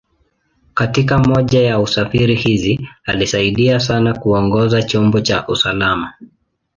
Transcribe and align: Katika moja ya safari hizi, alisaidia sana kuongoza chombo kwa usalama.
Katika 0.73 1.19
moja 1.19 1.61
ya 1.61 1.87
safari 1.87 2.35
hizi, 2.35 2.87
alisaidia 3.05 3.79
sana 3.79 4.13
kuongoza 4.19 4.83
chombo 4.83 5.21
kwa 5.21 5.47
usalama. 5.47 6.13